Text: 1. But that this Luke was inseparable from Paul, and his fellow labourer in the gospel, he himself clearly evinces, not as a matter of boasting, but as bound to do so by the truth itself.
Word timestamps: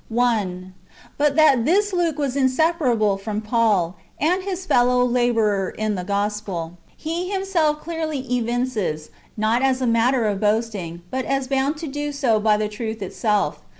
1. 0.09 0.73
But 1.15 1.35
that 1.35 1.63
this 1.63 1.93
Luke 1.93 2.17
was 2.17 2.35
inseparable 2.35 3.17
from 3.19 3.39
Paul, 3.39 3.97
and 4.19 4.41
his 4.41 4.65
fellow 4.65 5.05
labourer 5.05 5.69
in 5.77 5.93
the 5.93 6.03
gospel, 6.03 6.79
he 6.97 7.29
himself 7.29 7.81
clearly 7.81 8.17
evinces, 8.27 9.11
not 9.37 9.61
as 9.61 9.79
a 9.79 9.85
matter 9.85 10.25
of 10.25 10.39
boasting, 10.39 11.03
but 11.11 11.25
as 11.25 11.47
bound 11.47 11.77
to 11.77 11.87
do 11.87 12.11
so 12.11 12.39
by 12.39 12.57
the 12.57 12.67
truth 12.67 13.03
itself. 13.03 13.61